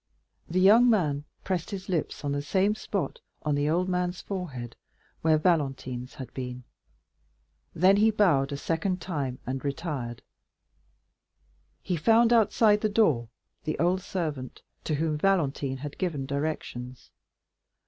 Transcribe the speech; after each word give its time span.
The 0.49 0.59
young 0.59 0.89
man 0.89 1.25
pressed 1.43 1.69
his 1.69 1.87
lips 1.87 2.25
on 2.25 2.31
the 2.31 2.41
same 2.41 2.73
spot, 2.73 3.19
on 3.43 3.53
the 3.53 3.69
old 3.69 3.87
man's 3.87 4.19
forehead, 4.19 4.75
where 5.21 5.37
Valentine's 5.37 6.15
had 6.15 6.33
been. 6.33 6.63
Then 7.75 7.97
he 7.97 8.09
bowed 8.09 8.51
a 8.51 8.57
second 8.57 8.99
time 8.99 9.37
and 9.45 9.63
retired. 9.63 10.23
He 11.83 11.97
found 11.97 12.33
outside 12.33 12.81
the 12.81 12.89
door 12.89 13.29
the 13.63 13.77
old 13.77 14.01
servant, 14.01 14.63
to 14.85 14.95
whom 14.95 15.19
Valentine 15.19 15.77
had 15.77 15.99
given 15.99 16.25
directions. 16.25 17.11